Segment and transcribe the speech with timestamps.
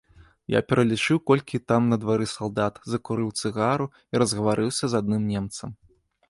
[0.51, 5.69] Я пералічыў, колькі там на двары салдат, закурыў цыгару і разгаварыўся з адным немцам.